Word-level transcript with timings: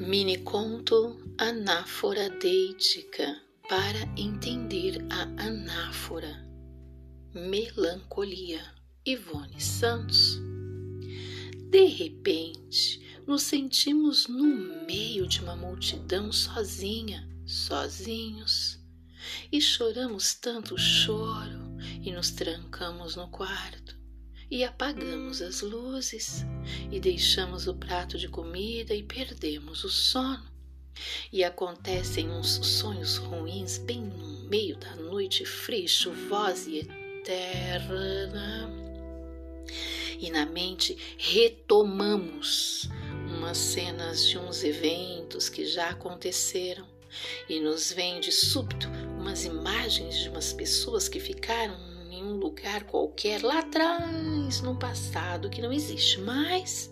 Mini 0.00 0.38
conto 0.38 1.20
Anáfora 1.36 2.30
Deítica 2.30 3.38
para 3.68 4.00
entender 4.16 4.96
a 5.10 5.24
anáfora. 5.44 6.42
Melancolia. 7.34 8.62
Ivone 9.04 9.60
Santos. 9.60 10.40
De 11.68 11.84
repente, 11.84 13.20
nos 13.26 13.42
sentimos 13.42 14.26
no 14.26 14.86
meio 14.86 15.26
de 15.26 15.42
uma 15.42 15.54
multidão 15.54 16.32
sozinha, 16.32 17.28
sozinhos, 17.44 18.80
e 19.52 19.60
choramos 19.60 20.32
tanto 20.32 20.78
choro 20.78 21.76
e 22.02 22.10
nos 22.10 22.30
trancamos 22.30 23.16
no 23.16 23.28
quarto 23.28 23.89
e 24.50 24.64
apagamos 24.64 25.40
as 25.40 25.60
luzes 25.60 26.44
e 26.90 26.98
deixamos 26.98 27.68
o 27.68 27.74
prato 27.74 28.18
de 28.18 28.28
comida 28.28 28.94
e 28.94 29.02
perdemos 29.02 29.84
o 29.84 29.88
sono. 29.88 30.50
E 31.32 31.44
acontecem 31.44 32.28
uns 32.30 32.54
sonhos 32.66 33.16
ruins 33.16 33.78
bem 33.78 34.02
no 34.02 34.48
meio 34.48 34.76
da 34.76 34.96
noite 34.96 35.44
fria, 35.46 35.86
chuvosa 35.86 36.68
e 36.68 36.80
eterna. 36.80 38.68
E 40.18 40.30
na 40.30 40.44
mente 40.44 40.98
retomamos 41.16 42.90
umas 43.26 43.56
cenas 43.56 44.26
de 44.26 44.36
uns 44.36 44.64
eventos 44.64 45.48
que 45.48 45.64
já 45.64 45.90
aconteceram 45.90 46.86
e 47.48 47.60
nos 47.60 47.92
vem 47.92 48.20
de 48.20 48.30
súbito 48.30 48.88
umas 49.18 49.44
imagens 49.44 50.18
de 50.18 50.28
umas 50.28 50.52
pessoas 50.52 51.08
que 51.08 51.18
ficaram 51.18 51.89
em 52.20 52.24
um 52.24 52.36
lugar 52.36 52.84
qualquer 52.84 53.42
lá 53.42 53.60
atrás, 53.60 54.60
num 54.60 54.76
passado 54.76 55.48
que 55.48 55.62
não 55.62 55.72
existe 55.72 56.20
mais. 56.20 56.90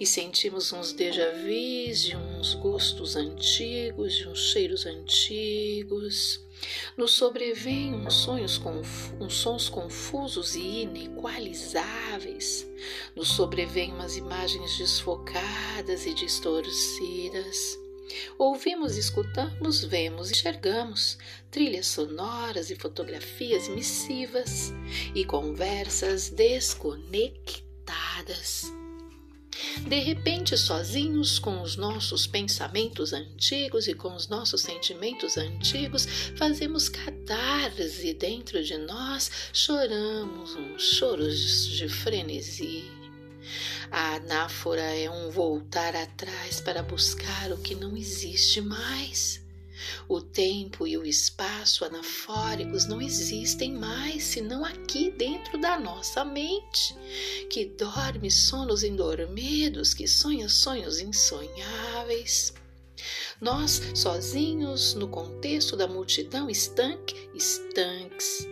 E 0.00 0.06
sentimos 0.06 0.72
uns 0.72 0.92
déjà 0.92 1.30
vus 1.32 2.02
de 2.02 2.16
uns 2.16 2.54
gostos 2.54 3.16
antigos, 3.16 4.14
de 4.14 4.28
uns 4.28 4.52
cheiros 4.52 4.86
antigos. 4.86 6.40
Nos 6.96 7.12
sobrevêm 7.12 7.94
uns 7.94 8.14
sonhos, 8.14 8.60
uns 9.20 9.34
sons 9.34 9.68
confusos 9.68 10.54
e 10.54 10.82
inequalizáveis. 10.82 12.66
Nos 13.14 13.28
sobrevêm 13.28 13.92
umas 13.92 14.16
imagens 14.16 14.78
desfocadas 14.78 16.06
e 16.06 16.14
distorcidas. 16.14 17.87
Ouvimos, 18.38 18.96
escutamos, 18.96 19.84
vemos, 19.84 20.30
enxergamos 20.30 21.18
trilhas 21.50 21.86
sonoras 21.86 22.70
e 22.70 22.76
fotografias 22.76 23.68
missivas 23.68 24.72
e 25.14 25.24
conversas 25.24 26.30
desconectadas. 26.30 28.72
De 29.88 29.98
repente, 29.98 30.56
sozinhos 30.56 31.38
com 31.38 31.62
os 31.62 31.76
nossos 31.76 32.26
pensamentos 32.26 33.12
antigos 33.12 33.88
e 33.88 33.94
com 33.94 34.14
os 34.14 34.28
nossos 34.28 34.62
sentimentos 34.62 35.36
antigos, 35.36 36.06
fazemos 36.36 36.88
catarse 36.88 38.14
dentro 38.14 38.62
de 38.62 38.78
nós, 38.78 39.30
choramos 39.52 40.54
uns 40.54 40.82
choros 40.82 41.68
de 41.68 41.88
frenesi 41.88 42.97
a 43.90 44.14
anáfora 44.16 44.82
é 44.82 45.10
um 45.10 45.30
voltar 45.30 45.94
atrás 45.96 46.60
para 46.60 46.82
buscar 46.82 47.50
o 47.52 47.58
que 47.58 47.74
não 47.74 47.96
existe 47.96 48.60
mais. 48.60 49.40
O 50.08 50.20
tempo 50.20 50.86
e 50.86 50.98
o 50.98 51.04
espaço 51.04 51.84
anafóricos 51.84 52.86
não 52.86 53.00
existem 53.00 53.72
mais 53.72 54.24
senão 54.24 54.64
aqui 54.64 55.10
dentro 55.10 55.58
da 55.60 55.78
nossa 55.78 56.24
mente, 56.24 56.96
que 57.48 57.64
dorme 57.64 58.30
sonos 58.30 58.82
endormidos, 58.82 59.94
que 59.94 60.08
sonha 60.08 60.48
sonhos 60.48 61.00
insonháveis. 61.00 62.52
Nós, 63.40 63.80
sozinhos 63.94 64.94
no 64.94 65.08
contexto 65.08 65.76
da 65.76 65.86
multidão 65.86 66.50
estanque, 66.50 67.30
estanques, 67.34 68.48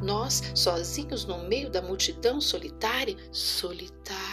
nós, 0.00 0.42
sozinhos 0.54 1.24
no 1.24 1.46
meio 1.46 1.70
da 1.70 1.80
multidão 1.80 2.40
solitária, 2.40 3.16
solitários. 3.30 4.25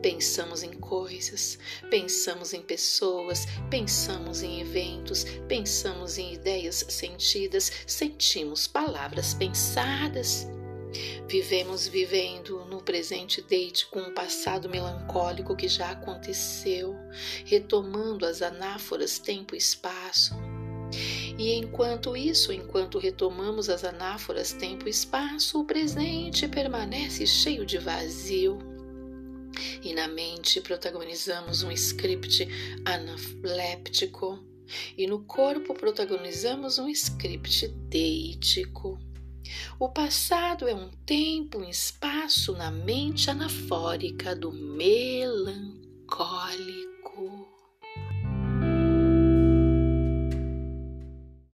Pensamos 0.00 0.62
em 0.62 0.72
coisas, 0.72 1.58
pensamos 1.90 2.54
em 2.54 2.62
pessoas, 2.62 3.46
pensamos 3.68 4.42
em 4.42 4.60
eventos, 4.60 5.24
pensamos 5.46 6.16
em 6.16 6.34
ideias 6.34 6.86
sentidas, 6.88 7.70
sentimos 7.86 8.66
palavras 8.66 9.34
pensadas. 9.34 10.46
Vivemos 11.28 11.86
vivendo 11.86 12.64
no 12.64 12.82
presente 12.82 13.42
date 13.42 13.86
com 13.88 14.00
um 14.00 14.14
passado 14.14 14.70
melancólico 14.70 15.54
que 15.54 15.68
já 15.68 15.90
aconteceu, 15.90 16.96
retomando 17.44 18.24
as 18.24 18.40
anáforas 18.40 19.18
tempo 19.18 19.54
e 19.54 19.58
espaço 19.58 20.34
e 21.38 21.54
enquanto 21.54 22.16
isso, 22.16 22.52
enquanto 22.52 22.98
retomamos 22.98 23.68
as 23.70 23.84
anáforas 23.84 24.52
tempo 24.52 24.88
e 24.88 24.90
espaço, 24.90 25.60
o 25.60 25.64
presente 25.64 26.48
permanece 26.48 27.24
cheio 27.28 27.64
de 27.64 27.78
vazio. 27.78 28.58
E 29.80 29.94
na 29.94 30.08
mente 30.08 30.60
protagonizamos 30.60 31.62
um 31.62 31.70
script 31.70 32.48
analéptico, 32.84 34.44
e 34.96 35.06
no 35.06 35.20
corpo 35.20 35.74
protagonizamos 35.74 36.76
um 36.78 36.88
script 36.88 37.68
deítico. 37.68 38.98
O 39.78 39.88
passado 39.88 40.66
é 40.68 40.74
um 40.74 40.90
tempo, 41.06 41.58
um 41.58 41.68
espaço 41.68 42.52
na 42.52 42.70
mente 42.70 43.30
anafórica 43.30 44.34
do 44.34 44.52
melancólico. 44.52 45.87